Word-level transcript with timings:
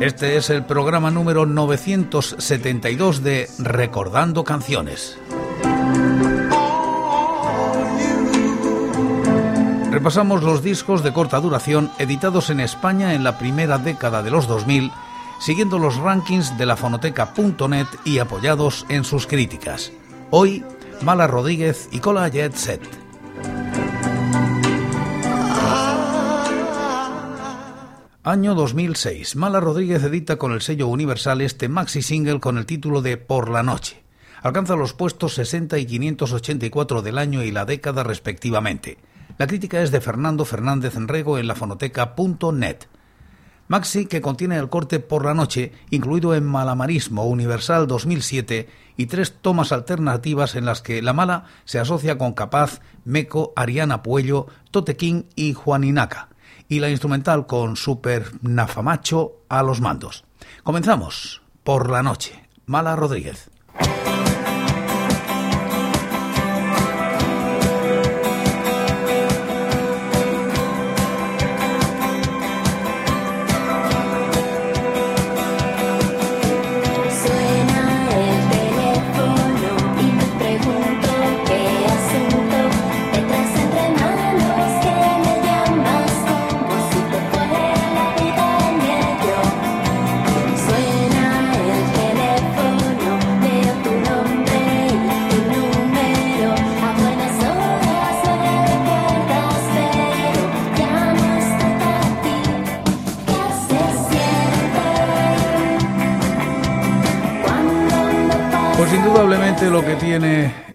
Este 0.00 0.38
es 0.38 0.48
el 0.48 0.64
programa 0.64 1.10
número 1.10 1.44
972 1.44 3.22
de 3.22 3.50
Recordando 3.58 4.44
Canciones. 4.44 5.18
Repasamos 9.90 10.42
los 10.42 10.62
discos 10.62 11.04
de 11.04 11.12
corta 11.12 11.38
duración 11.38 11.90
editados 11.98 12.48
en 12.48 12.60
España 12.60 13.12
en 13.12 13.24
la 13.24 13.36
primera 13.36 13.76
década 13.76 14.22
de 14.22 14.30
los 14.30 14.48
2000, 14.48 14.90
siguiendo 15.38 15.78
los 15.78 15.96
rankings 15.98 16.56
de 16.56 16.64
la 16.64 16.76
fonoteca.net 16.76 17.86
y 18.06 18.20
apoyados 18.20 18.86
en 18.88 19.04
sus 19.04 19.26
críticas. 19.26 19.92
Hoy, 20.30 20.64
Mala 21.02 21.26
Rodríguez 21.26 21.90
y 21.92 21.98
Cola 21.98 22.26
Jet 22.28 22.54
Set. 22.54 22.99
Año 28.22 28.54
2006. 28.54 29.34
Mala 29.36 29.60
Rodríguez 29.60 30.02
edita 30.02 30.36
con 30.36 30.52
el 30.52 30.60
sello 30.60 30.88
Universal 30.88 31.40
este 31.40 31.70
maxi 31.70 32.02
single 32.02 32.38
con 32.38 32.58
el 32.58 32.66
título 32.66 33.00
de 33.00 33.16
Por 33.16 33.48
la 33.48 33.62
Noche. 33.62 34.02
Alcanza 34.42 34.76
los 34.76 34.92
puestos 34.92 35.32
60 35.36 35.78
y 35.78 35.86
584 35.86 37.00
del 37.00 37.16
año 37.16 37.42
y 37.42 37.50
la 37.50 37.64
década 37.64 38.02
respectivamente. 38.02 38.98
La 39.38 39.46
crítica 39.46 39.80
es 39.80 39.90
de 39.90 40.02
Fernando 40.02 40.44
Fernández 40.44 40.96
Enrego 40.96 41.38
en 41.38 41.46
la 41.46 41.54
fonoteca.net. 41.54 42.76
Maxi 43.68 44.04
que 44.04 44.20
contiene 44.20 44.58
el 44.58 44.68
corte 44.68 45.00
Por 45.00 45.24
la 45.24 45.32
Noche, 45.32 45.72
incluido 45.88 46.34
en 46.34 46.44
Malamarismo 46.44 47.24
Universal 47.24 47.86
2007 47.86 48.68
y 48.98 49.06
tres 49.06 49.32
tomas 49.40 49.72
alternativas 49.72 50.56
en 50.56 50.66
las 50.66 50.82
que 50.82 51.00
La 51.00 51.14
Mala 51.14 51.44
se 51.64 51.78
asocia 51.78 52.18
con 52.18 52.34
Capaz, 52.34 52.82
Meco, 53.06 53.54
Ariana 53.56 54.02
Puello, 54.02 54.46
Tote 54.70 54.98
King 54.98 55.22
y 55.36 55.54
Juaninaka 55.54 56.29
y 56.70 56.78
la 56.78 56.88
instrumental 56.88 57.46
con 57.46 57.76
Super 57.76 58.30
Nafamacho 58.42 59.42
a 59.48 59.62
los 59.64 59.80
mandos. 59.80 60.24
Comenzamos 60.62 61.42
por 61.64 61.90
la 61.90 62.02
noche. 62.02 62.48
Mala 62.64 62.94
Rodríguez. 62.94 63.50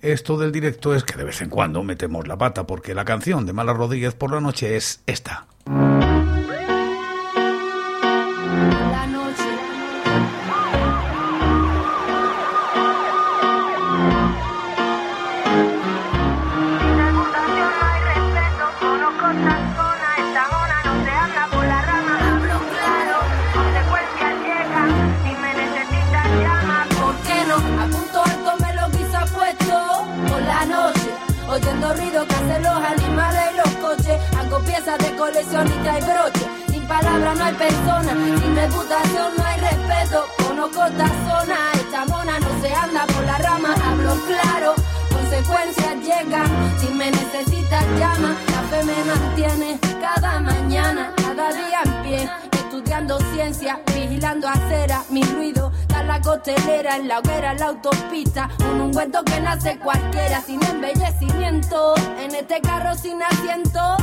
Esto 0.01 0.37
del 0.37 0.51
directo 0.51 0.95
es 0.95 1.03
que 1.03 1.17
de 1.17 1.23
vez 1.23 1.41
en 1.41 1.49
cuando 1.49 1.83
metemos 1.83 2.27
la 2.27 2.37
pata 2.37 2.65
porque 2.65 2.93
la 2.93 3.05
canción 3.05 3.45
de 3.45 3.53
Mala 3.53 3.73
Rodríguez 3.73 4.13
por 4.13 4.31
la 4.31 4.41
noche 4.41 4.75
es 4.75 5.01
esta. 5.05 5.47
Coleccionista 35.55 35.99
y 35.99 36.01
broche. 36.01 36.45
Sin 36.71 36.87
palabras 36.87 37.37
no 37.37 37.43
hay 37.45 37.53
persona, 37.53 38.11
sin 38.11 38.55
reputación 38.55 39.33
no 39.37 39.43
hay 39.45 39.59
respeto. 39.59 40.25
Conozco 40.47 40.85
esta 40.85 41.07
zona, 41.07 41.55
esta 41.73 42.05
mona 42.05 42.39
no 42.39 42.61
se 42.61 42.73
anda 42.73 43.05
por 43.07 43.23
la 43.23 43.37
rama, 43.37 43.75
hablo 43.85 44.15
claro. 44.27 44.75
Consecuencias 45.09 45.95
llegan, 46.03 46.79
si 46.79 46.87
me 46.87 47.09
necesitas 47.11 47.85
llama, 47.97 48.35
la 48.51 48.61
fe 48.69 48.83
me 48.83 49.03
mantiene 49.03 49.79
cada 49.99 50.39
mañana, 50.39 51.13
cada 51.15 51.51
día 51.53 51.81
en 51.85 52.03
pie 52.03 52.29
estudiando 52.51 53.17
ciencia, 53.33 53.79
vigilando 53.93 54.47
acera, 54.47 55.03
mi 55.09 55.23
ruido, 55.23 55.71
da 55.87 56.03
la 56.03 56.19
costelera, 56.21 56.97
en 56.97 57.07
la 57.07 57.19
hoguera, 57.19 57.53
en 57.53 57.59
la 57.59 57.67
autopista, 57.67 58.49
un 58.71 58.81
ungüento 58.81 59.23
que 59.23 59.39
nace 59.39 59.79
cualquiera, 59.79 60.41
sin 60.41 60.63
embellecimiento, 60.63 61.95
en 62.19 62.35
este 62.35 62.59
carro 62.61 62.93
sin 62.95 63.21
asiento, 63.23 63.97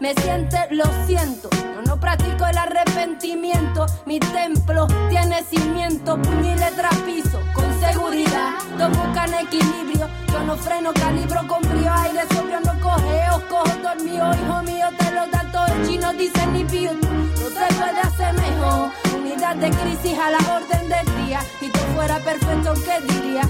me 0.00 0.14
siente, 0.14 0.58
lo 0.70 0.84
siento. 1.06 1.48
Yo 1.52 1.82
no 1.86 1.98
practico 1.98 2.46
el 2.46 2.58
arrepentimiento. 2.58 3.86
Mi 4.04 4.18
templo 4.18 4.86
tiene 5.08 5.42
cimiento, 5.44 6.20
puño 6.20 6.54
y 6.54 7.02
piso. 7.04 7.40
Con 7.54 7.80
seguridad, 7.80 8.54
dos 8.78 8.90
buscan 8.96 9.34
equilibrio. 9.34 10.08
Yo 10.28 10.40
no 10.44 10.56
freno, 10.56 10.92
calibro 10.92 11.46
con 11.46 11.62
frío, 11.62 11.92
aire 11.92 12.22
sobrio, 12.34 12.60
no 12.60 12.78
cogeo, 12.80 13.42
cojo 13.48 13.78
dormido. 13.82 14.30
Hijo 14.34 14.62
mío, 14.62 14.86
te 14.98 15.10
lo 15.12 15.26
da 15.28 15.50
todo 15.50 15.66
el 15.66 15.88
chino, 15.88 16.12
dice 16.12 16.46
ni 16.48 16.64
pío. 16.64 16.92
No 16.92 17.48
se 17.48 17.74
puede 17.74 18.00
hacer 18.00 18.34
mejor. 18.34 18.90
Unidad 19.16 19.56
de 19.56 19.70
crisis 19.70 20.18
a 20.18 20.30
la 20.30 20.38
orden 20.54 20.88
del 20.88 21.26
día. 21.26 21.40
Si 21.60 21.70
tú 21.70 21.78
fuera 21.94 22.18
perfecto, 22.18 22.74
¿qué 22.84 23.14
diría? 23.14 23.42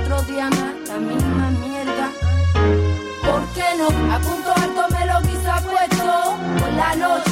Otro 0.00 0.22
día 0.22 0.50
más, 0.50 0.88
la 0.88 0.98
misma 0.98 1.50
mierda. 1.50 2.10
¿Por 3.24 3.46
qué 3.54 3.64
no? 3.78 4.14
A 4.14 4.18
punto 4.18 4.52
alto 4.54 4.86
me 4.90 5.06
lo 5.06 5.23
por 5.64 6.72
la 6.74 6.94
noche. 6.94 7.30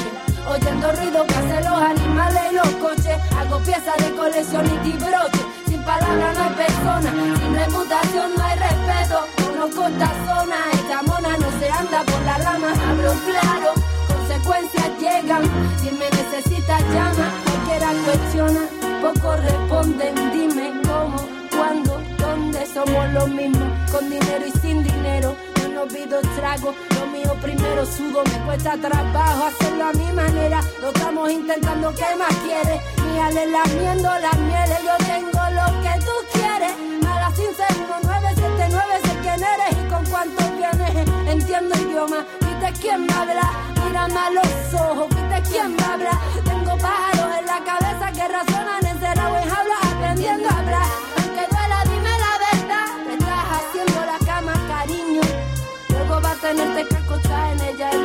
Oyendo 0.48 0.93
ruido 0.93 1.26
que 1.26 1.34
hacen 1.34 1.65
los 1.65 1.81
animales 1.81 2.43
y 2.50 2.54
los 2.54 2.69
coches. 2.76 3.16
Hago 3.38 3.59
piezas 3.60 3.97
de 3.98 4.10
colección 4.16 4.66
y 4.84 4.93
broche. 4.93 5.43
Sin 5.66 5.82
palabras 5.82 6.37
no 6.37 6.44
hay 6.44 6.54
persona, 6.54 7.10
sin 7.38 7.54
reputación 7.54 8.32
no 8.37 8.44
hay 8.44 8.59
respeto. 8.59 9.26
Conozco 9.47 9.87
esta 9.87 10.11
zona, 10.26 10.56
esta 10.73 11.02
mona 11.02 11.37
no 11.38 11.58
se 11.58 11.70
anda 11.70 12.02
por 12.05 12.20
la 12.23 12.38
rama. 12.38 12.69
Hablo 12.88 13.12
claro, 13.26 13.73
consecuencias 14.08 14.90
llegan. 15.00 15.43
Si 15.81 15.90
me 15.90 16.08
necesitas 16.11 16.81
llama, 16.93 17.31
cualquiera 17.44 17.93
cuestiona. 18.05 18.61
Poco 19.00 19.37
responden, 19.37 20.14
dime 20.32 20.73
cómo, 20.87 21.17
cuándo, 21.50 22.00
dónde 22.19 22.67
somos 22.67 23.12
los 23.12 23.28
mismos. 23.28 23.69
Con 23.90 24.11
dinero 24.11 24.46
y 24.46 24.58
sin 24.61 24.82
dinero 24.85 25.35
no 25.82 25.88
pido 25.88 26.20
trago. 26.37 26.75
Lo 26.94 27.06
mío 27.06 27.34
primero 27.40 27.84
sudo, 27.84 28.23
me 28.25 28.44
cuesta 28.44 28.76
trabajo 28.76 29.44
hacerlo 29.44 29.84
a 29.87 29.93
mi 29.93 30.12
manera. 30.12 30.61
Lo 30.81 30.88
estamos 30.88 31.31
intentando, 31.31 31.93
¿qué 31.94 32.17
más 32.17 32.34
quieres? 32.44 32.81
Míale 33.05 33.46
lamiendo 33.46 34.08
las 34.19 34.38
mieles, 34.38 34.79
yo 34.84 34.96
tengo 35.06 35.40
lo 35.58 35.67
que 35.82 36.05
tú 36.05 36.14
quieres. 36.32 36.73
A 37.08 37.20
las 37.20 37.38
979 37.38 38.84
sé 39.05 39.17
quién 39.23 39.43
eres 39.43 39.73
y 39.73 39.88
con 39.88 40.05
cuánto 40.06 40.43
vienes. 40.56 41.08
Entiendo 41.26 41.75
idioma, 41.81 42.25
viste 42.40 42.81
quién 42.81 43.06
me 43.06 43.12
habla. 43.12 43.50
Mírame 43.85 44.19
a 44.19 44.31
los 44.31 44.81
ojos, 44.81 45.08
viste 45.08 45.50
quién 45.50 45.76
me 45.76 45.82
habla. 45.82 46.20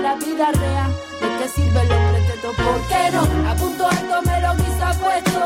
La 0.08 0.16
vida 0.16 0.52
real. 0.54 0.92
¿De 1.22 1.28
qué 1.38 1.48
sirve 1.50 1.82
los 1.92 2.02
pretextos? 2.12 2.56
¿Por 2.56 2.80
qué 2.90 3.02
no? 3.12 3.24
A 3.52 3.54
punto 3.56 3.84
alto 3.88 4.16
me 4.30 4.38
lo 4.46 4.52
quise 4.62 4.88
puesto 5.04 5.42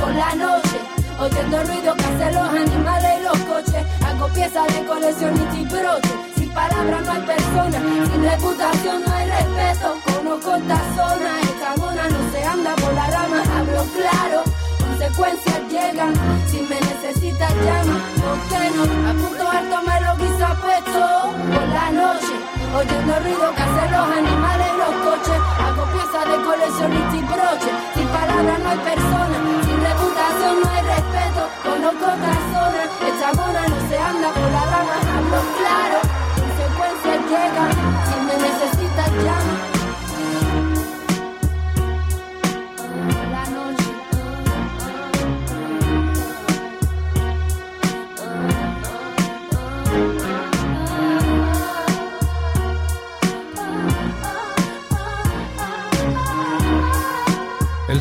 por 0.00 0.12
la 0.22 0.34
noche. 0.34 0.78
oyendo 1.24 1.56
ruido 1.68 1.94
que 1.98 2.04
hacen 2.10 2.34
los 2.38 2.48
animales 2.64 3.12
y 3.18 3.22
los 3.28 3.38
coches. 3.50 3.82
Hago 4.06 4.26
piezas 4.34 4.66
de 4.74 4.80
colección 4.90 5.34
y 5.60 5.64
broche. 5.64 6.14
Sin 6.36 6.50
palabras 6.50 7.00
no 7.06 7.12
hay 7.12 7.22
persona, 7.34 7.78
sin 8.10 8.22
reputación 8.30 8.98
no 9.06 9.12
hay 9.14 9.26
respeto. 9.36 9.88
Conozco 10.10 10.50
esta 10.56 10.78
zona, 10.96 11.30
esta 11.50 11.68
mona 11.76 12.04
no 12.14 12.20
se 12.32 12.40
anda 12.54 12.72
por 12.82 12.92
la 12.94 13.06
rama, 13.16 13.40
hablo 13.58 13.82
claro. 13.98 14.38
Consecuencias 15.00 15.60
llegan, 15.70 16.12
si 16.46 16.60
me 16.60 16.78
necesitas 16.78 17.54
llama, 17.64 18.04
¿por 18.20 18.38
qué 18.50 18.70
no? 18.76 18.82
A 19.08 19.12
punto 19.14 19.48
alto 19.48 19.76
me 19.80 19.96
lo 20.04 20.12
quiso 20.20 20.46
puesto 20.60 21.00
por 21.48 21.68
la 21.72 21.90
noche, 21.90 22.34
oyendo 22.76 23.18
ruido 23.20 23.54
que 23.56 23.62
hacen 23.62 23.92
los 23.92 24.06
animales 24.20 24.68
y 24.68 24.76
los 24.76 24.94
coches. 25.00 25.40
Hago 25.64 25.84
piezas 25.94 26.24
de 26.28 26.36
colección 26.44 26.92
y 26.92 27.22
broche. 27.32 27.70
Sin 27.94 28.08
palabras 28.08 28.58
no 28.60 28.68
hay 28.68 28.78
persona, 28.78 29.36
sin 29.64 29.80
reputación 29.80 30.60
no 30.60 30.68
hay 30.68 30.82
respeto. 30.84 31.42
Conozco 31.64 32.06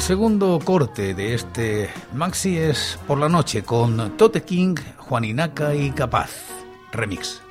segundo 0.09 0.57
corte 0.65 1.13
de 1.13 1.35
este 1.35 1.87
maxi 2.15 2.57
es 2.57 2.97
Por 3.05 3.19
la 3.19 3.29
noche 3.29 3.61
con 3.61 4.17
Tote 4.17 4.41
King, 4.41 4.73
Juaninaka 4.97 5.75
y 5.75 5.91
Capaz. 5.91 6.31
Remix. 6.91 7.43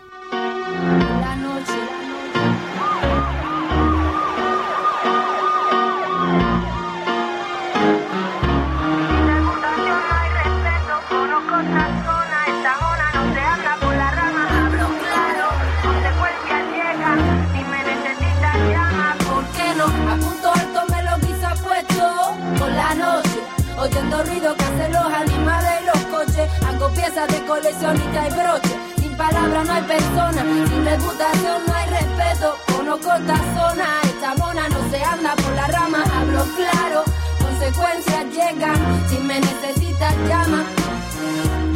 Oyendo 23.79 24.23
ruido 24.25 24.55
que 24.57 24.65
hacen 24.65 24.93
los 24.93 25.07
animales 25.07 25.71
y 25.83 25.87
los 25.87 26.05
coches. 26.07 26.49
Hago 26.67 26.89
piezas 26.91 27.29
de 27.29 27.45
coleccionista 27.47 28.29
y 28.29 28.31
broche. 28.33 28.77
Sin 29.01 29.17
palabras 29.17 29.67
no 29.67 29.73
hay 29.73 29.83
persona, 29.83 30.43
sin 30.43 30.85
reputación 30.85 31.63
no 31.67 31.75
hay 31.75 31.89
respeto. 31.91 32.57
Conozco 32.77 33.13
esta 33.15 33.37
zona, 33.55 33.87
esta 34.05 34.35
mona 34.35 34.69
no 34.69 34.91
se 34.91 35.03
anda 35.03 35.35
por 35.37 35.53
la 35.55 35.67
rama. 35.69 36.05
Hablo 36.19 36.45
claro, 36.57 37.05
consecuencias 37.39 38.25
llegan. 38.33 39.09
Si 39.09 39.19
me 39.19 39.41
necesitas, 39.41 40.15
llama. 40.29 40.65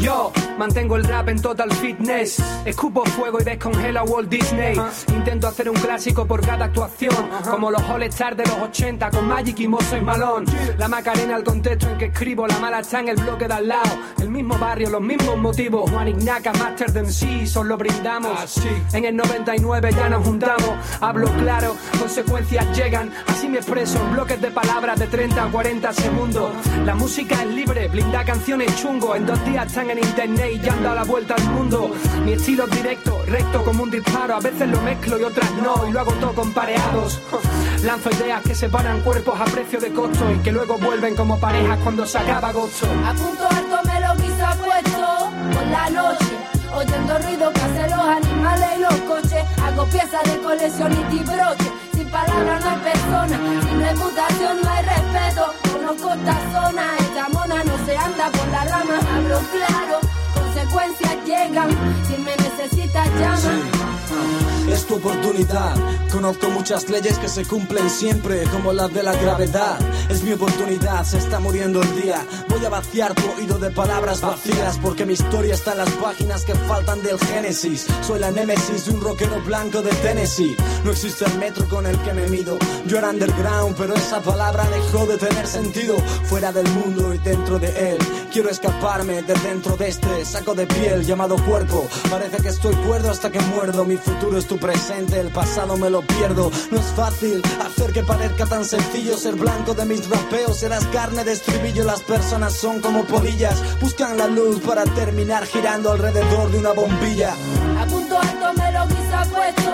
Yo 0.03 0.33
mantengo 0.59 0.97
el 0.97 1.05
rap 1.05 1.29
en 1.29 1.41
total 1.41 1.73
fitness. 1.73 2.43
Escupo 2.65 3.05
fuego 3.05 3.41
y 3.41 3.45
descongelo 3.45 4.01
a 4.01 4.03
Walt 4.03 4.29
Disney. 4.29 4.77
Intento 5.15 5.47
hacer 5.47 5.71
un 5.71 5.77
clásico 5.77 6.27
por 6.27 6.45
cada 6.45 6.65
actuación. 6.65 7.15
Como 7.49 7.71
los 7.71 7.81
All 7.89 8.03
Stars 8.03 8.37
de 8.37 8.45
los 8.45 8.59
80 8.59 9.11
con 9.11 9.29
Magic 9.29 9.61
y 9.61 9.69
Mozo 9.69 9.97
y 9.97 10.01
Malone. 10.01 10.51
La 10.77 10.89
Macarena, 10.89 11.37
el 11.37 11.45
contexto 11.45 11.89
en 11.89 11.99
que 11.99 12.07
escribo. 12.07 12.49
La 12.49 12.59
mala 12.59 12.81
está 12.81 12.99
en 12.99 13.11
el 13.11 13.17
bloque 13.17 13.47
de 13.47 13.55
al 13.55 13.69
lado. 13.69 13.97
El 14.21 14.29
mismo 14.31 14.59
barrio, 14.59 14.91
los 14.91 15.01
mismos 15.01 15.39
motivos. 15.39 15.89
Juan 15.89 16.09
Ignaca, 16.09 16.53
Master 16.53 16.93
de 16.93 17.03
MC, 17.03 17.47
solo 17.47 17.77
brindamos. 17.77 18.59
Ah, 18.65 18.97
en 18.97 19.05
el 19.05 19.15
99 19.15 19.91
ya 19.93 20.09
nos 20.09 20.25
juntamos. 20.25 20.71
Hablo 21.01 21.29
claro, 21.39 21.77
consecuencias 21.97 22.77
llegan. 22.77 23.13
Así 23.29 23.49
me 23.49 23.59
expreso 23.59 24.01
en 24.03 24.15
bloques 24.15 24.41
de 24.41 24.51
palabras 24.51 24.99
de 24.99 25.07
30 25.07 25.45
a 25.45 25.49
40 25.49 25.93
segundos. 25.93 26.51
La 26.85 26.97
música 26.97 27.41
es 27.43 27.49
libre, 27.49 27.87
blinda 27.87 28.25
canciones 28.25 28.75
chungo. 28.83 29.15
En 29.15 29.27
dos 29.27 29.45
días 29.45 29.67
están 29.67 29.92
en 29.93 29.99
internet 29.99 30.51
y 30.55 30.59
ya 30.61 30.73
han 30.73 30.83
dado 30.83 30.95
la 30.95 31.05
vuelta 31.05 31.35
al 31.35 31.45
mundo. 31.51 31.91
Mi 32.25 32.33
estilo 32.33 32.65
es 32.65 32.71
directo, 32.71 33.23
recto 33.27 33.65
como 33.65 33.83
un 33.83 33.91
disparo. 33.91 34.37
A 34.37 34.41
veces 34.41 34.69
lo 34.69 34.81
mezclo 34.81 35.19
y 35.19 35.23
otras 35.23 35.51
no, 35.63 35.87
y 35.87 35.93
lo 35.93 36.01
hago 36.01 36.13
todo 36.13 36.35
con 36.35 36.53
pareados. 36.53 37.21
Lanzo 37.85 38.11
ideas 38.11 38.43
que 38.43 38.55
separan 38.55 39.01
cuerpos 39.03 39.39
a 39.41 39.45
precio 39.45 39.81
de 39.81 39.93
costo 39.93 40.31
y 40.33 40.39
que 40.39 40.53
luego 40.53 40.79
vuelven 40.79 41.15
como 41.15 41.39
parejas 41.39 41.79
cuando 41.83 42.07
se 42.07 42.19
acaba 42.19 42.49
agosto. 42.49 42.87
A 43.07 43.15
punto 43.15 43.47
alto 43.49 43.89
me 43.89 44.01
lo 44.01 44.15
quiso 44.17 44.65
puesto 44.65 45.31
por 45.53 45.67
la 45.67 45.91
noche. 45.91 46.37
Oyendo 46.75 47.19
ruido 47.19 47.53
que 47.53 47.61
hacen 47.61 47.91
los 47.91 48.07
animales 48.07 48.69
y 48.77 48.81
los 48.81 48.95
coches. 49.03 49.45
Hago 49.63 49.85
piezas 49.87 50.23
de 50.25 50.39
colección 50.39 50.93
y 50.93 51.19
broche. 51.19 51.73
Sin 51.95 52.11
palabras 52.11 52.65
no 52.65 52.71
hay 52.71 52.79
persona, 52.79 53.39
sin 53.63 53.81
reputación 53.81 54.61
no 54.63 54.71
hay 54.71 54.85
respeto. 54.85 55.62
Esta 55.93 56.41
zona, 56.53 56.97
esta 57.01 57.29
mona 57.29 57.63
no 57.65 57.77
se 57.85 57.95
anda 57.95 58.31
por 58.31 58.49
la 58.49 58.65
rama. 58.65 58.99
Hablo 59.15 59.41
claro, 59.51 60.01
consecuencias 60.33 61.17
llegan. 61.27 61.69
Si 62.09 62.17
me 62.17 62.35
necesitas, 62.35 63.09
llama. 63.21 64.62
Es 64.69 64.87
tu 64.87 64.97
oportunidad. 64.97 65.75
Conozco 66.11 66.49
muchas 66.51 66.89
leyes 66.89 67.19
que 67.19 67.29
se 67.29 67.45
cumplen 67.45 67.91
siempre, 67.91 68.45
como 68.45 68.73
la 68.73 68.89
de 68.89 69.03
la 69.03 69.13
gravedad. 69.13 69.79
Es 70.09 70.23
mi 70.23 70.33
oportunidad, 70.33 71.05
se 71.05 71.19
está 71.19 71.41
muriendo 71.41 71.83
el 71.83 72.03
día. 72.03 72.25
Voy 72.49 72.65
a 72.65 72.69
vaciar 72.69 73.15
tu 73.15 73.23
oído 73.33 73.59
de 73.59 73.71
palabras 73.71 74.21
vacías, 74.21 74.79
porque 74.79 75.05
mi 75.05 75.15
historia 75.15 75.55
está 75.55 75.73
en 75.73 75.79
las 75.79 75.91
páginas 75.91 76.45
que 76.45 76.55
faltan 76.55 77.03
del 77.03 77.19
Génesis. 77.19 77.87
Soy 78.07 78.21
la 78.21 78.31
némesis 78.31 78.87
de 78.87 78.93
un 78.93 79.01
rockero 79.01 79.41
blanco 79.43 79.83
de 79.83 79.91
Tennessee. 79.97 80.57
No 80.85 80.93
existe 80.93 81.25
el 81.25 81.39
metro 81.39 81.69
con 81.69 81.87
el 81.87 81.99
que 81.99 82.13
me 82.13 82.29
mido. 82.29 82.59
Yo 82.87 82.99
era 82.99 83.11
underground, 83.11 83.75
pero 83.77 83.95
esa 83.95 84.21
palabra 84.21 84.69
dejó 84.69 85.07
de 85.07 85.19
tener 85.19 85.47
sentido. 85.47 85.97
Fuera 86.25 86.53
del 86.53 86.69
mundo 86.69 87.13
y 87.15 87.19
dentro 87.19 87.59
de 87.59 87.93
él. 87.93 87.99
Quiero 88.33 88.49
escaparme 88.49 89.23
de 89.23 89.35
dentro 89.35 89.77
de 89.77 89.89
este 89.89 90.25
saco 90.25 90.55
de 90.55 90.67
piel 90.67 91.05
llamado 91.05 91.37
cuerpo. 91.45 91.87
Parece 92.11 92.39
que 92.39 92.49
estoy 92.49 92.75
cuerdo 92.77 93.11
hasta 93.11 93.31
que 93.31 93.41
muerdo. 93.41 93.85
Mi 93.85 93.97
futuro 93.97 94.39
es 94.39 94.47
tu 94.53 94.59
presente, 94.59 95.19
el 95.19 95.29
pasado 95.29 95.79
me 95.79 95.89
lo 95.89 96.03
pierdo. 96.03 96.51
No 96.71 96.79
es 96.79 96.87
fácil 96.95 97.41
hacer 97.65 97.93
que 97.93 98.03
parezca 98.03 98.45
tan 98.45 98.65
sencillo 98.65 99.17
ser 99.17 99.35
blanco 99.35 99.73
de 99.73 99.87
mis 99.87 100.09
rapeos. 100.11 100.59
Serás 100.59 100.85
carne 100.89 101.25
de 101.25 101.33
estribillo, 101.33 101.85
las 101.85 102.03
personas 102.03 102.53
son 102.53 102.81
como 102.81 103.05
polillas. 103.05 103.57
Buscan 103.81 104.19
la 104.19 104.27
luz 104.27 104.61
para 104.61 104.85
terminar 104.85 105.47
girando 105.47 105.93
alrededor 105.93 106.51
de 106.51 106.59
una 106.59 106.73
bombilla. 106.73 107.33
A 107.81 107.87
punto 107.87 108.19
alto 108.19 108.53
me 108.61 108.73
lo 108.73 108.87
quise 108.89 109.31
puesto 109.33 109.73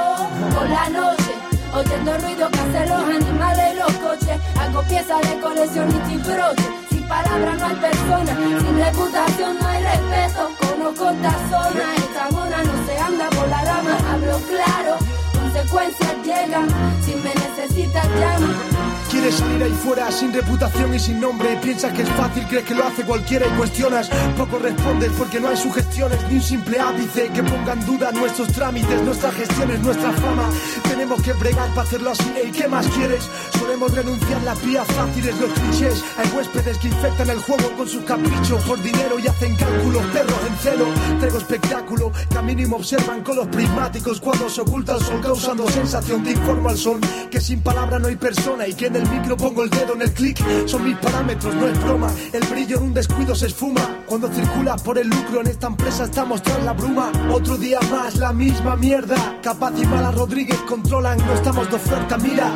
por 0.55 0.69
la 0.71 0.89
noche. 0.91 1.33
Oyendo 1.75 2.19
ruido 2.19 2.51
que 2.51 2.59
hacen 2.61 2.89
los 2.89 3.03
animales 3.03 3.79
los 3.79 3.93
coches. 3.95 4.39
Hago 4.61 4.83
piezas 4.83 5.21
de 5.23 5.41
colección 5.41 5.89
y 6.11 6.17
broche. 6.19 6.69
Sin 6.91 7.09
palabras 7.09 7.59
no 7.59 7.67
hay 7.67 7.77
persona, 7.77 8.37
sin 8.61 8.79
reputación 8.79 9.59
no 9.59 9.67
hay 9.67 9.83
respeto. 9.83 10.51
Conozco 10.61 11.11
esta 11.11 11.33
zona, 11.51 11.95
esta 11.97 12.31
mona 12.31 12.63
no 12.63 12.78
anda 13.09 13.31
por 13.31 13.49
la 13.49 13.65
rama. 13.65 13.99
Hablo 14.11 14.39
claro, 14.49 14.97
consecuencias 15.33 16.15
llegan. 16.25 16.69
Si 17.05 17.15
me 17.17 17.35
necesitas, 17.35 18.07
llama. 18.21 18.68
Quieres 19.11 19.37
salir 19.37 19.63
ahí 19.63 19.73
fuera 19.73 20.13
sin 20.13 20.35
reputación 20.35 20.95
y 20.95 20.99
sin 20.99 21.19
nombre. 21.19 21.57
Piensas 21.63 21.93
que 21.95 22.03
es 22.03 22.09
fácil, 22.11 22.47
crees 22.47 22.65
que 22.65 22.75
lo 22.75 22.85
hace 22.85 23.05
cualquiera 23.05 23.47
y 23.47 23.57
cuestionas. 23.57 24.11
Poco 24.37 24.59
respondes 24.59 25.11
porque 25.17 25.41
no 25.41 25.49
hay 25.49 25.57
sugestiones 25.57 26.19
ni 26.29 26.37
un 26.37 26.43
simple 26.43 26.79
ápice 26.79 27.29
que 27.29 27.43
ponga 27.43 27.73
en 27.73 27.87
duda 27.87 28.13
nuestros 28.13 28.49
trámites, 28.49 29.03
nuestras 29.03 29.35
gestiones, 29.35 29.81
nuestra 29.81 30.13
fama. 30.13 30.51
Tenemos 30.89 31.23
que 31.23 31.33
bregar 31.33 31.69
para 31.71 31.83
hacerlo 31.83 32.11
así. 32.11 32.31
¿Y 32.47 32.51
qué 32.51 32.69
más 32.69 32.87
quieres? 32.89 33.27
Solemos 33.59 33.95
renunciar 33.95 34.43
las 34.43 34.63
vías 34.65 34.87
fáciles, 34.89 35.41
los 35.41 35.51
clichés. 35.53 36.05
Hay 36.19 36.29
huéspedes 36.37 36.77
que 36.79 36.89
infectan 36.89 37.31
el 37.31 37.39
juego 37.39 37.71
con 37.77 37.89
sus 37.89 38.05
caprichos 38.05 38.63
por 38.65 38.83
dinero 38.83 39.19
y 39.19 39.27
hacen 39.27 39.57
cálculos. 39.57 40.05
Perros 40.13 40.41
en 40.47 40.57
celo, 40.59 40.87
traigo 41.19 41.39
espectáculo. 41.39 42.13
Que 42.29 42.43
mínimo 42.43 42.77
observan 42.77 43.23
con 43.23 43.37
los 43.37 43.47
prismáticos 43.49 44.21
cuando 44.21 44.51
se 44.51 44.61
oculta 44.61 44.97
el 44.97 45.01
sol 45.01 45.21
causando 45.23 45.69
sensación. 45.71 46.23
Te 46.23 46.33
informo 46.33 46.69
al 46.69 46.77
sol 46.77 47.01
que 47.31 47.41
sin 47.41 47.63
palabra 47.63 47.99
no 47.99 48.09
hay 48.09 48.17
persona 48.17 48.67
y 48.69 48.75
que 48.75 48.98
el 48.99 49.09
micro 49.11 49.37
pongo 49.37 49.65
el 49.65 49.71
dedo 49.71 49.95
en 49.95 50.03
el 50.03 50.13
clic. 50.13 50.39
Son 50.67 50.85
mis 50.85 50.97
parámetros, 50.99 51.55
no 51.55 51.67
es 51.67 51.83
broma. 51.83 52.11
El 52.33 52.47
brillo 52.47 52.79
en 52.79 52.83
un 52.85 52.95
descuido 52.95 53.35
se 53.35 53.47
esfuma. 53.47 54.05
Cuando 54.07 54.29
circula 54.29 54.77
por 54.77 54.99
el 54.99 55.09
lucro 55.09 55.41
en 55.41 55.47
esta 55.49 55.69
empresa 55.69 56.05
estamos 56.05 56.43
tras 56.43 56.63
la 56.65 56.73
bruma. 56.73 57.11
Otro 57.31 57.57
día 57.57 57.79
más, 57.91 58.17
la 58.17 58.33
misma 58.33 58.77
mierda. 58.77 59.17
Capaz 59.43 59.73
y 59.79 59.87
Mala 59.87 60.11
Rodríguez 60.11 60.59
controlan, 60.69 61.19
no 61.19 61.33
estamos 61.33 61.69
de 61.71 61.77
oferta, 61.77 62.19
mira. 62.19 62.53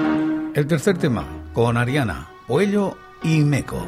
El 0.55 0.67
tercer 0.67 0.99
tema, 0.99 1.27
con 1.53 1.77
Ariana, 1.77 2.29
Puello 2.47 2.97
y 3.23 3.41
Meco. 3.41 3.87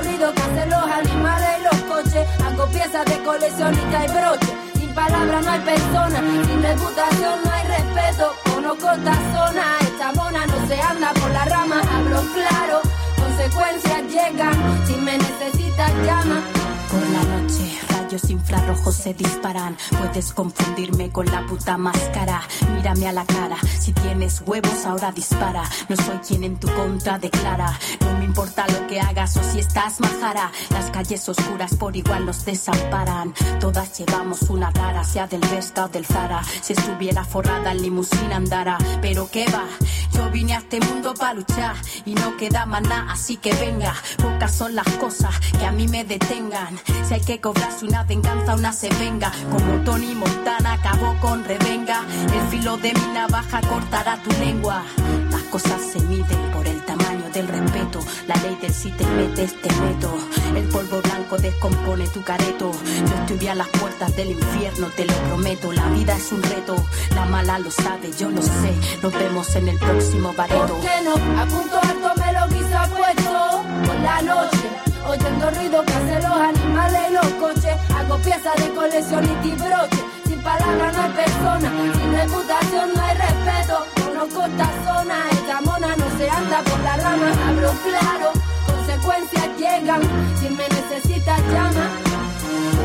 Oyendo 0.00 0.10
ruido 0.10 0.34
que 0.34 0.42
hacen 0.42 0.70
los 0.70 0.82
animales 0.82 1.48
y 1.58 1.62
los 1.62 1.82
coches. 1.82 2.26
Hago 2.44 2.66
piezas 2.66 3.04
de 3.06 3.22
coleccionista 3.22 4.04
y 4.04 4.08
broche. 4.08 4.54
Sin 4.74 4.94
palabras 4.94 5.44
no 5.44 5.50
hay 5.50 5.60
persona, 5.60 6.18
sin 6.46 6.62
reputación 6.62 7.38
no 7.44 7.50
hay 7.50 7.66
respeto. 7.66 8.34
Conozco 8.54 8.90
esta 8.90 9.14
zona, 9.32 9.62
esta 9.80 10.12
mona 10.12 10.46
no 10.46 10.66
se 10.66 10.80
anda 10.80 11.12
por 11.14 11.30
la 11.30 11.44
rama, 11.44 11.80
hablo 11.80 12.22
claro. 12.34 12.80
Consecuencias 13.16 14.02
llegan, 14.08 14.86
si 14.86 14.94
me 14.94 15.18
necesitas 15.18 15.92
llama. 16.04 16.42
Por 16.90 17.08
la 17.08 17.36
noche 17.36 17.89
rayos 18.10 18.30
infrarrojos 18.30 18.94
se 18.96 19.14
disparan. 19.14 19.76
Puedes 19.96 20.32
confundirme 20.32 21.10
con 21.10 21.26
la 21.26 21.46
puta 21.46 21.76
máscara. 21.76 22.42
Mírame 22.74 23.06
a 23.06 23.12
la 23.12 23.24
cara, 23.24 23.56
si 23.78 23.92
tienes 23.92 24.42
huevos 24.44 24.84
ahora 24.84 25.12
dispara. 25.12 25.62
No 25.88 25.96
soy 25.96 26.18
quien 26.18 26.42
en 26.42 26.58
tu 26.58 26.66
contra 26.74 27.18
declara. 27.18 27.78
No 28.00 28.18
me 28.18 28.24
importa 28.24 28.66
lo 28.66 28.86
que 28.88 29.00
hagas 29.00 29.36
o 29.36 29.42
si 29.44 29.60
estás 29.60 30.00
majara. 30.00 30.50
Las 30.70 30.90
calles 30.90 31.28
oscuras 31.28 31.76
por 31.76 31.94
igual 31.94 32.26
nos 32.26 32.44
desamparan. 32.44 33.32
Todas 33.60 33.96
llevamos 33.96 34.42
una 34.42 34.70
rara, 34.70 35.04
sea 35.04 35.28
del 35.28 35.42
Vesca 35.42 35.84
o 35.84 35.88
del 35.88 36.04
Zara. 36.04 36.42
Si 36.62 36.72
estuviera 36.72 37.24
forrada 37.24 37.70
en 37.70 37.82
limusina 37.82 38.36
andara. 38.36 38.76
Pero 39.00 39.30
qué 39.30 39.46
va, 39.54 39.66
yo 40.14 40.30
vine 40.30 40.54
a 40.54 40.58
este 40.58 40.80
mundo 40.80 41.14
para 41.14 41.34
luchar 41.34 41.76
y 42.04 42.14
no 42.14 42.36
queda 42.36 42.66
nada, 42.66 43.06
así 43.12 43.36
que 43.36 43.54
venga. 43.54 43.94
Pocas 44.16 44.54
son 44.54 44.74
las 44.74 44.88
cosas 44.96 45.38
que 45.58 45.64
a 45.64 45.70
mí 45.70 45.86
me 45.86 46.04
detengan. 46.04 46.78
Si 47.06 47.14
hay 47.14 47.20
que 47.20 47.40
cobrarse 47.40 47.84
una 47.84 47.99
venganza, 48.04 48.54
una 48.54 48.72
se 48.72 48.88
venga. 48.98 49.32
Como 49.50 49.82
Tony 49.84 50.14
Montana 50.14 50.74
acabó 50.74 51.16
con 51.20 51.44
revenga. 51.44 52.04
El 52.34 52.48
filo 52.48 52.76
de 52.76 52.92
mi 52.94 53.06
navaja 53.14 53.60
cortará 53.62 54.16
tu 54.22 54.30
lengua. 54.32 54.82
Las 55.30 55.42
cosas 55.44 55.80
se 55.92 56.00
miden 56.00 56.50
por 56.52 56.66
el 56.66 56.84
tamaño 56.84 57.28
del 57.32 57.48
respeto. 57.48 58.00
La 58.26 58.36
ley 58.36 58.56
del 58.60 58.72
si 58.72 58.90
te 58.92 59.06
metes, 59.06 59.60
te 59.60 59.68
meto. 59.80 60.16
El 60.54 60.68
polvo 60.68 61.00
blanco 61.02 61.38
descompone 61.38 62.06
tu 62.08 62.22
careto. 62.22 62.72
Yo 62.72 63.14
estoy 63.26 63.48
a 63.48 63.54
las 63.54 63.68
puertas 63.68 64.14
del 64.16 64.30
infierno, 64.32 64.88
te 64.96 65.04
lo 65.04 65.14
prometo. 65.28 65.72
La 65.72 65.86
vida 65.90 66.16
es 66.16 66.32
un 66.32 66.42
reto. 66.42 66.76
La 67.14 67.24
mala 67.26 67.58
lo 67.58 67.70
sabe, 67.70 68.10
yo 68.18 68.30
lo 68.30 68.42
sé. 68.42 68.74
Nos 69.02 69.12
vemos 69.12 69.54
en 69.56 69.68
el 69.68 69.78
próximo 69.78 70.32
bareto. 70.34 70.66
¿Por 70.66 70.80
qué 70.80 71.02
no? 71.04 71.40
A 71.40 71.46
punto 71.46 71.80
alto 71.80 72.20
me 72.20 72.32
lo 72.32 72.48
quise 72.48 72.76
puesto 72.96 73.62
por 73.86 74.00
la 74.00 74.22
noche. 74.22 74.89
Oyendo 75.10 75.50
ruido 75.50 75.84
que 75.84 75.92
hacen 75.92 76.22
los 76.22 76.36
animales 76.36 77.10
los 77.10 77.26
coches. 77.42 77.74
Hago 77.96 78.16
piezas 78.18 78.54
de 78.62 78.72
coleccionista 78.72 79.44
y 79.44 79.54
broche. 79.56 80.04
Sin 80.24 80.40
palabras 80.40 80.96
no 80.96 81.02
hay 81.02 81.10
persona, 81.10 81.72
sin 81.94 82.12
reputación 82.12 82.94
no 82.94 83.02
hay 83.02 83.16
respeto. 83.16 83.86
Conozco 84.04 84.46
esta 84.46 84.70
zona, 84.84 85.16
esta 85.32 85.60
mona 85.62 85.96
no 85.96 86.16
se 86.16 86.30
anda 86.30 86.62
por 86.62 86.78
la 86.78 86.96
rama. 86.96 87.32
Hablo 87.48 87.72
claro, 87.82 88.30
consecuencias 88.64 89.48
llegan. 89.58 90.00
Si 90.38 90.48
me 90.48 90.68
necesitas 90.68 91.40
llama. 91.52 92.09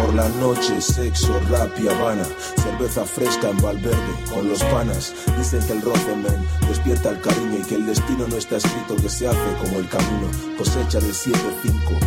Por 0.06 0.14
la 0.14 0.30
noche, 0.30 0.80
sexo, 0.82 1.34
rap 1.50 1.80
y 1.80 1.88
habana. 1.88 2.26
Cerveza 2.62 3.06
fresca 3.06 3.50
en 3.50 3.58
Valverde, 3.58 4.14
con 4.32 4.48
los 4.48 4.64
panas. 4.66 5.16
Dicen 5.36 5.66
que 5.66 5.74
el 5.74 5.82
roce, 5.82 6.16
men, 6.16 6.48
despierta 6.68 7.10
el 7.10 7.22
cariño 7.22 7.58
y 7.60 7.64
que 7.64 7.76
el 7.76 7.88
destino 7.88 8.28
no 8.28 8.36
está 8.36 8.58
escrito, 8.58 8.96
que 8.98 9.10
se 9.10 9.28
hace 9.28 9.56
como 9.60 9.80
el 9.80 9.90
camino. 9.90 10.30
Cosecha 10.60 11.00
de 11.00 11.10
7-5, 11.10 11.34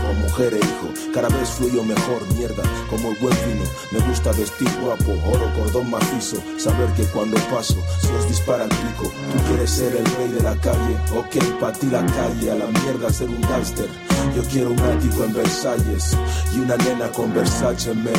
con 0.00 0.21
mujer 0.21 0.55
e 0.55 0.59
hijo. 0.59 1.12
Cada 1.12 1.28
vez 1.28 1.50
fluyo 1.50 1.83
mejor, 1.83 2.23
mierda, 2.37 2.62
como 2.88 3.11
el 3.11 3.19
buen 3.19 3.37
vino. 3.49 3.69
Me 3.90 3.99
gusta 4.07 4.31
vestir 4.31 4.71
guapo, 4.81 5.12
oro, 5.26 5.52
cordón 5.57 5.90
macizo. 5.90 6.37
Saber 6.57 6.93
que 6.93 7.02
cuando 7.07 7.37
paso, 7.50 7.83
se 8.00 8.14
os 8.14 8.28
dispara 8.28 8.62
el 8.62 8.71
pico. 8.71 9.11
Tú 9.33 9.43
quieres 9.49 9.71
ser 9.71 9.97
el 9.97 10.07
rey 10.07 10.28
de 10.28 10.43
la 10.43 10.55
calle, 10.61 10.97
ok, 11.17 11.59
pa' 11.59 11.73
ti 11.73 11.88
la 11.88 12.07
calle, 12.07 12.52
a 12.52 12.55
la 12.55 12.67
mierda 12.67 13.12
ser 13.12 13.28
un 13.28 13.40
gángster. 13.40 13.88
Yo 14.35 14.42
quiero 14.50 14.70
un 14.70 14.80
ático 14.80 15.25
en 15.25 15.32
Versalles 15.32 16.16
y 16.54 16.61
una 16.61 16.76
nena 16.76 17.08
con 17.11 17.32
Versace, 17.35 17.94
men. 17.94 18.14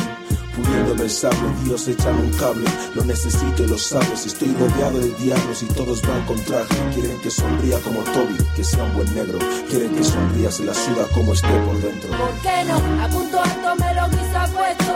Puliéndome 0.54 1.04
el 1.04 1.10
sable, 1.10 1.48
Dios 1.64 1.86
échame 1.88 2.20
un 2.22 2.32
cable. 2.32 2.68
Lo 2.94 3.04
necesito 3.04 3.62
y 3.62 3.66
lo 3.68 3.78
sabes. 3.78 4.26
Estoy 4.26 4.52
rodeado 4.54 4.98
de 4.98 5.10
diablos 5.22 5.62
y 5.62 5.66
todos 5.66 6.02
van 6.02 6.24
con 6.26 6.36
traje. 6.44 6.74
Quieren 6.92 7.18
que 7.20 7.30
sonría 7.30 7.78
como 7.80 8.00
Toby, 8.00 8.36
que 8.56 8.64
sea 8.64 8.84
un 8.84 8.94
buen 8.94 9.14
negro. 9.14 9.38
Quieren 9.68 9.94
que 9.94 10.04
sonría, 10.04 10.50
se 10.50 10.64
la 10.64 10.74
suda 10.74 11.06
como 11.14 11.32
esté 11.32 11.48
por 11.48 11.80
dentro. 11.80 12.10
¿Por 12.10 12.34
qué 12.42 12.64
no? 12.66 13.04
A 13.04 13.08
punto 13.08 13.40
alto 13.40 13.76
me 13.76 13.94
lo 13.94 14.10
quise 14.10 14.52
puesto 14.54 14.94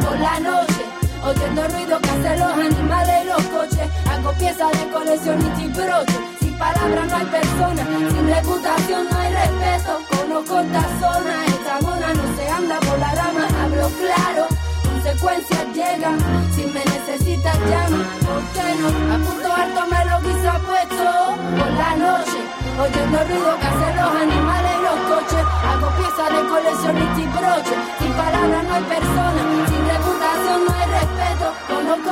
por 0.00 0.18
la 0.18 0.40
noche. 0.40 0.84
Oyendo 1.22 1.68
ruido 1.68 2.00
que 2.00 2.10
hacen 2.10 2.40
los 2.40 2.52
animales 2.52 3.14
y 3.22 3.28
los 3.28 3.42
coches. 3.44 3.88
Hago 4.10 4.32
piezas 4.32 4.72
de 4.72 4.90
coleccionista 4.90 5.62
y 5.62 5.68
broche. 5.68 6.43
Sin 6.54 6.60
palabras 6.60 7.06
no 7.10 7.16
hay 7.16 7.26
persona, 7.26 7.82
sin 8.10 8.26
reputación 8.28 9.08
no 9.10 9.18
hay 9.18 9.32
respeto. 9.32 9.92
Conozco 10.06 10.60
esta 10.60 10.82
zona, 11.00 11.44
esta 11.46 11.80
mona 11.80 12.14
no 12.14 12.36
se 12.36 12.48
anda 12.48 12.78
por 12.78 12.96
la 12.96 13.12
rama. 13.12 13.48
Hablo 13.60 13.90
claro, 13.98 14.46
consecuencias 14.86 15.66
llegan. 15.74 16.16
Si 16.54 16.62
me 16.66 16.84
necesitas 16.84 17.58
llama, 17.58 18.06
¿por 18.22 18.42
qué 18.54 18.66
no? 18.78 18.86
A 18.86 19.18
punto 19.18 19.52
alto 19.52 19.80
me 19.90 20.04
lo 20.06 20.16
quise 20.22 20.52
puesto 20.62 21.10
por 21.58 21.70
la 21.74 21.90
noche. 21.96 22.38
Oyendo 22.78 23.18
ruido 23.24 23.58
que 23.58 23.66
hacen 23.66 23.96
los 23.98 24.14
animales 24.14 24.72
y 24.78 24.82
los 24.86 24.98
coches. 25.10 25.44
Hago 25.66 25.88
piezas 25.98 26.30
de 26.38 26.42
coleccionista 26.54 27.18
y 27.18 27.26
broche. 27.34 27.74
Sin 27.98 28.12
palabras 28.12 28.62
no 28.62 28.74
hay 28.74 28.84
persona, 28.94 29.42
sin 29.66 29.82
reputación 29.90 30.58
no 30.66 30.72
hay 30.78 30.86
respeto. 31.02 31.46
Conozco 31.66 32.10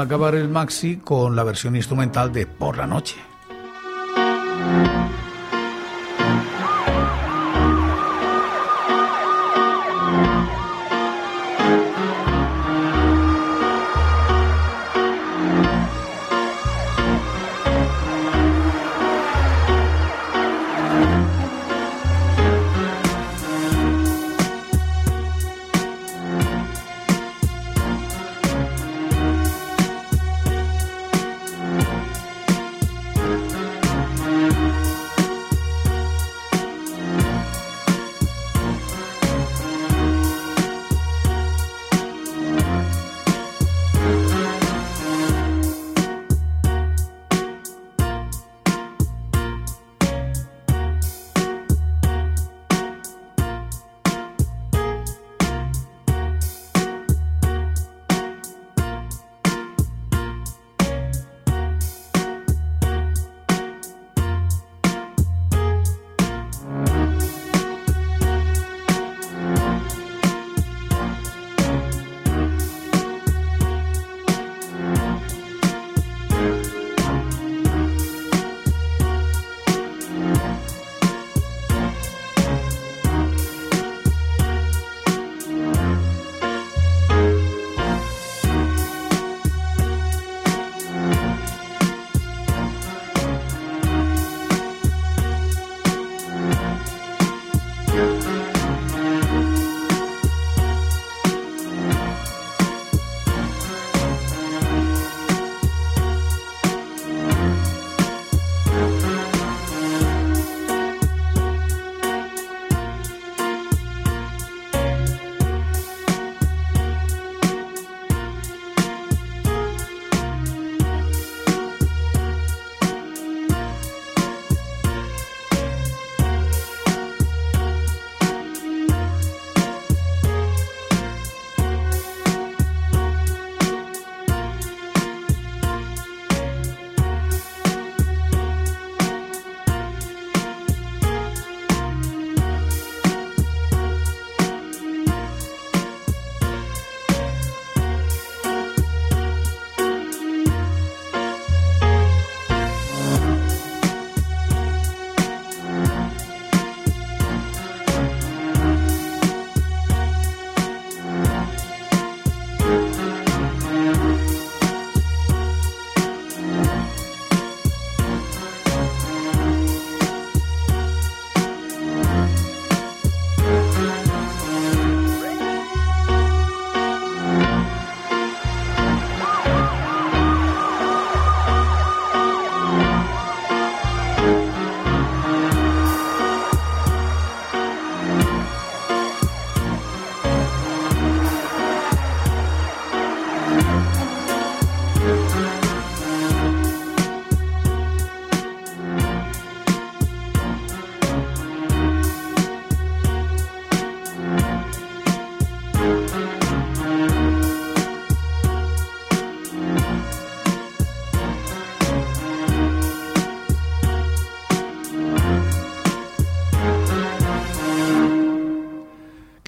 Acabar 0.00 0.34
el 0.34 0.48
maxi 0.48 0.96
con 0.96 1.34
la 1.34 1.44
versión 1.44 1.76
instrumental 1.76 2.32
de 2.32 2.46
Por 2.46 2.76
la 2.76 2.86
Noche. 2.86 3.16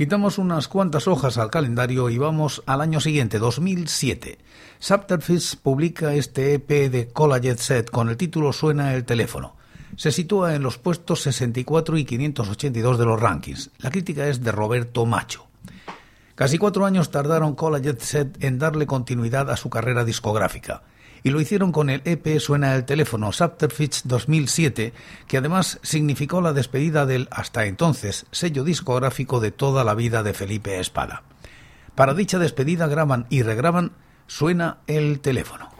Quitamos 0.08 0.38
unas 0.38 0.68
cuantas 0.68 1.06
hojas 1.06 1.36
al 1.36 1.50
calendario 1.50 2.08
y 2.08 2.16
vamos 2.16 2.62
al 2.64 2.80
año 2.80 2.98
siguiente, 2.98 3.38
2007. 3.38 4.38
Subterfuge 4.78 5.58
publica 5.62 6.14
este 6.14 6.54
EP 6.54 6.90
de 6.90 7.08
Cola 7.08 7.38
Set 7.58 7.90
con 7.90 8.08
el 8.08 8.16
título 8.16 8.54
Suena 8.54 8.94
el 8.94 9.04
teléfono. 9.04 9.54
Se 9.96 10.10
sitúa 10.10 10.54
en 10.54 10.62
los 10.62 10.78
puestos 10.78 11.20
64 11.20 11.98
y 11.98 12.06
582 12.06 12.98
de 12.98 13.04
los 13.04 13.20
rankings. 13.20 13.70
La 13.80 13.90
crítica 13.90 14.26
es 14.26 14.42
de 14.42 14.50
Roberto 14.50 15.04
Macho. 15.04 15.46
Casi 16.34 16.56
cuatro 16.56 16.86
años 16.86 17.10
tardaron 17.10 17.54
Cola 17.54 17.78
Set 17.98 18.42
en 18.42 18.58
darle 18.58 18.86
continuidad 18.86 19.50
a 19.50 19.58
su 19.58 19.68
carrera 19.68 20.06
discográfica 20.06 20.84
y 21.22 21.30
lo 21.30 21.40
hicieron 21.40 21.72
con 21.72 21.90
el 21.90 22.02
EP 22.04 22.38
Suena 22.38 22.74
el 22.74 22.84
teléfono 22.84 23.32
Subterfuge 23.32 24.02
2007, 24.04 24.92
que 25.26 25.36
además 25.36 25.78
significó 25.82 26.40
la 26.40 26.52
despedida 26.52 27.06
del 27.06 27.28
hasta 27.30 27.66
entonces 27.66 28.26
sello 28.30 28.64
discográfico 28.64 29.40
de 29.40 29.50
toda 29.50 29.84
la 29.84 29.94
vida 29.94 30.22
de 30.22 30.34
Felipe 30.34 30.78
Espada. 30.78 31.22
Para 31.94 32.14
dicha 32.14 32.38
despedida 32.38 32.86
graban 32.86 33.26
y 33.28 33.42
regraban 33.42 33.92
Suena 34.26 34.78
el 34.86 35.20
teléfono. 35.20 35.70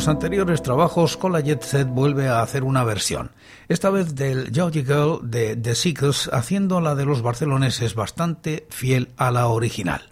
Sus 0.00 0.08
anteriores 0.08 0.62
trabajos, 0.62 1.18
Cola 1.18 1.40
Jet 1.40 1.62
Set 1.62 1.86
vuelve 1.86 2.26
a 2.26 2.40
hacer 2.40 2.64
una 2.64 2.84
versión, 2.84 3.32
esta 3.68 3.90
vez 3.90 4.14
del 4.14 4.50
Georgie 4.50 4.82
Girl 4.82 5.20
de 5.22 5.56
The 5.56 5.74
Seekers, 5.74 6.30
haciendo 6.32 6.80
la 6.80 6.94
de 6.94 7.04
los 7.04 7.20
barceloneses 7.20 7.94
bastante 7.94 8.66
fiel 8.70 9.10
a 9.18 9.30
la 9.30 9.48
original. 9.48 10.09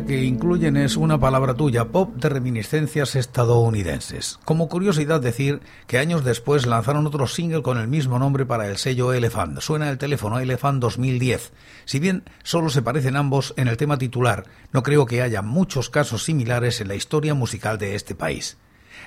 Que 0.00 0.24
incluyen 0.24 0.78
es 0.78 0.96
una 0.96 1.20
palabra 1.20 1.52
tuya, 1.52 1.84
pop 1.84 2.14
de 2.16 2.30
reminiscencias 2.30 3.14
estadounidenses. 3.14 4.38
Como 4.46 4.70
curiosidad 4.70 5.20
decir 5.20 5.60
que 5.86 5.98
años 5.98 6.24
después 6.24 6.64
lanzaron 6.64 7.06
otro 7.06 7.26
single 7.26 7.60
con 7.60 7.76
el 7.76 7.88
mismo 7.88 8.18
nombre 8.18 8.46
para 8.46 8.68
el 8.68 8.78
sello 8.78 9.12
Elephant. 9.12 9.60
Suena 9.60 9.90
el 9.90 9.98
teléfono 9.98 10.38
Elephant 10.38 10.80
2010. 10.80 11.52
Si 11.84 11.98
bien 11.98 12.24
solo 12.42 12.70
se 12.70 12.80
parecen 12.80 13.16
ambos 13.16 13.52
en 13.58 13.68
el 13.68 13.76
tema 13.76 13.98
titular, 13.98 14.44
no 14.72 14.82
creo 14.82 15.04
que 15.04 15.20
haya 15.20 15.42
muchos 15.42 15.90
casos 15.90 16.24
similares 16.24 16.80
en 16.80 16.88
la 16.88 16.94
historia 16.94 17.34
musical 17.34 17.76
de 17.76 17.94
este 17.94 18.14
país. 18.14 18.56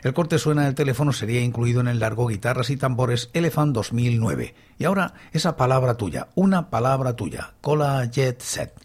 El 0.04 0.14
corte 0.14 0.38
suena 0.38 0.66
del 0.66 0.76
teléfono 0.76 1.14
sería 1.14 1.42
incluido 1.42 1.82
en 1.82 1.88
el 1.88 2.00
largo 2.00 2.28
Guitarras 2.28 2.70
y 2.70 2.78
Tambores 2.78 3.32
Elephant 3.34 3.74
2009. 3.74 4.54
Y 4.78 4.86
ahora 4.86 5.16
esa 5.32 5.58
palabra 5.58 5.96
tuya, 5.96 6.28
una 6.36 6.70
palabra 6.70 7.16
tuya, 7.16 7.56
Cola 7.62 8.06
Jet 8.06 8.40
Set. 8.42 8.85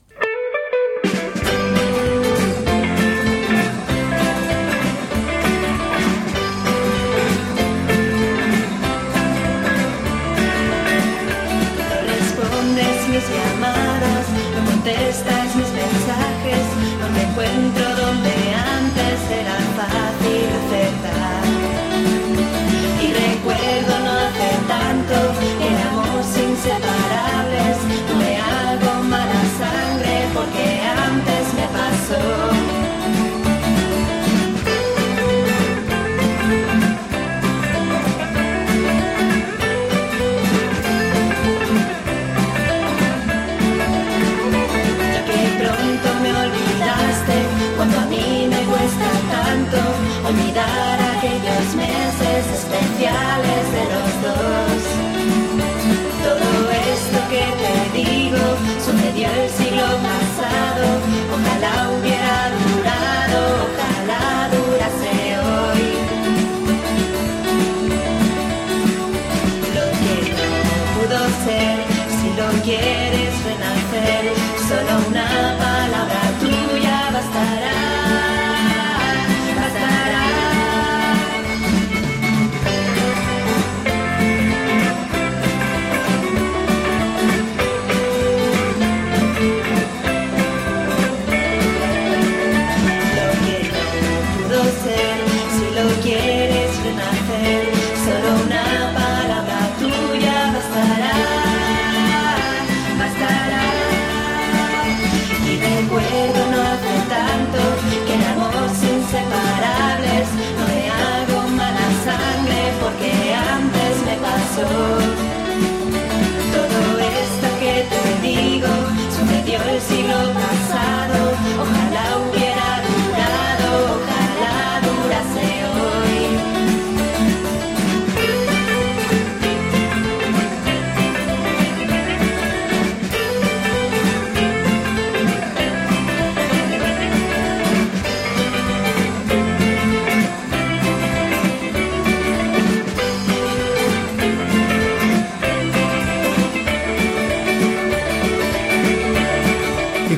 inseparable. 26.63 27.50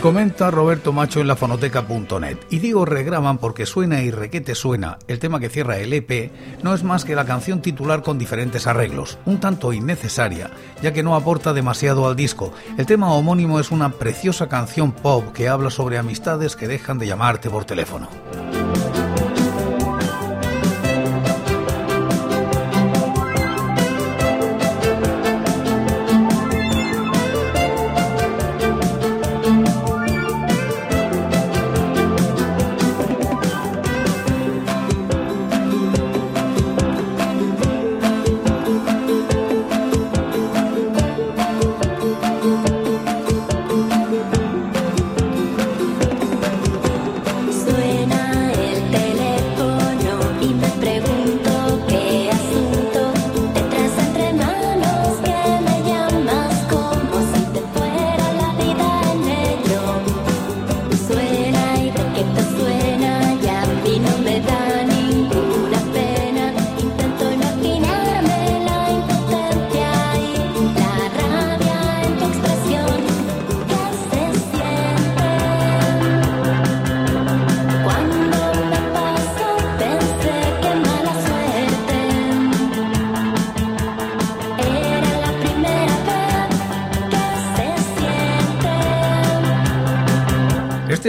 Comenta 0.02 0.50
Roberto 0.50 0.92
Macho 0.92 1.20
en 1.20 1.28
lafonoteca.net. 1.28 2.36
Y 2.50 2.58
digo 2.58 2.84
regraban 2.84 3.38
porque 3.38 3.66
suena 3.66 4.02
y 4.02 4.10
requete 4.10 4.56
suena. 4.56 4.98
El 5.06 5.20
tema 5.20 5.38
que 5.38 5.48
cierra 5.48 5.78
el 5.78 5.92
EP 5.92 6.32
no 6.64 6.74
es 6.74 6.82
más 6.82 7.04
que 7.04 7.14
la 7.14 7.24
canción 7.24 7.62
titular 7.62 8.02
con 8.02 8.18
diferentes 8.18 8.66
arreglos, 8.66 9.18
un 9.26 9.38
tanto 9.38 9.72
innecesaria, 9.72 10.50
ya 10.82 10.92
que 10.92 11.04
no 11.04 11.14
aporta 11.14 11.52
demasiado 11.52 12.08
al 12.08 12.16
disco. 12.16 12.52
El 12.76 12.86
tema 12.86 13.12
homónimo 13.12 13.60
es 13.60 13.70
una 13.70 13.90
preciosa 13.90 14.48
canción 14.48 14.90
pop 14.90 15.32
que 15.32 15.48
habla 15.48 15.70
sobre 15.70 15.98
amistades 15.98 16.56
que 16.56 16.66
dejan 16.66 16.98
de 16.98 17.06
llamarte 17.06 17.48
por 17.48 17.64
teléfono. 17.64 18.08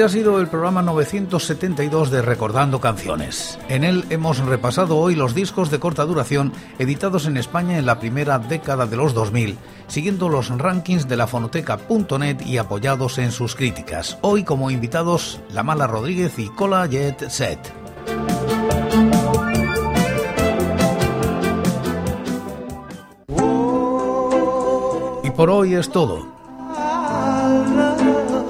Este 0.04 0.18
ha 0.18 0.22
sido 0.22 0.42
el 0.42 0.50
programa 0.50 0.82
972 0.82 2.12
de 2.12 2.22
Recordando 2.22 2.82
Canciones. 2.82 3.58
En 3.70 3.86
él 3.86 4.04
hemos 4.10 4.40
repasado 4.40 4.98
hoy 4.98 5.16
los 5.16 5.34
discos 5.34 5.72
de 5.72 5.80
corta 5.80 6.04
duración 6.04 6.52
editados 6.78 7.26
en 7.26 7.38
España 7.38 7.78
en 7.78 7.86
la 7.86 8.00
primera 8.00 8.38
década 8.38 8.86
de 8.86 8.98
los 8.98 9.14
2000, 9.14 9.58
siguiendo 9.88 10.28
los 10.28 10.50
rankings 10.50 11.08
de 11.08 11.16
la 11.16 11.26
fonoteca.net 11.26 12.42
y 12.46 12.58
apoyados 12.58 13.18
en 13.18 13.32
sus 13.32 13.56
críticas. 13.56 14.18
Hoy 14.20 14.44
como 14.44 14.72
invitados 14.72 15.40
La 15.54 15.64
Mala 15.64 15.88
Rodríguez 15.88 16.38
y 16.38 16.50
Cola 16.50 16.86
Jet 16.86 17.30
Set. 17.30 17.60
Y 25.24 25.30
por 25.30 25.50
hoy 25.50 25.76
es 25.76 25.90
todo. 25.90 26.43